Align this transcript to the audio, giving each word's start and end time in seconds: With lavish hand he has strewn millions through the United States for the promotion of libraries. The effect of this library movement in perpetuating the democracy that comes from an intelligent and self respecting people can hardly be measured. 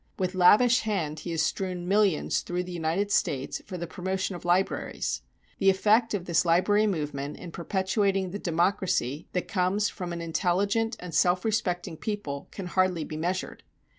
With 0.17 0.33
lavish 0.33 0.79
hand 0.79 1.19
he 1.19 1.29
has 1.29 1.43
strewn 1.43 1.87
millions 1.87 2.39
through 2.39 2.63
the 2.63 2.71
United 2.71 3.11
States 3.11 3.61
for 3.67 3.77
the 3.77 3.85
promotion 3.85 4.35
of 4.35 4.43
libraries. 4.43 5.21
The 5.59 5.69
effect 5.69 6.15
of 6.15 6.25
this 6.25 6.43
library 6.43 6.87
movement 6.87 7.37
in 7.37 7.51
perpetuating 7.51 8.31
the 8.31 8.39
democracy 8.39 9.27
that 9.33 9.47
comes 9.47 9.89
from 9.89 10.11
an 10.11 10.19
intelligent 10.19 10.95
and 10.99 11.13
self 11.13 11.45
respecting 11.45 11.97
people 11.97 12.47
can 12.49 12.65
hardly 12.65 13.03
be 13.03 13.15
measured. 13.15 13.61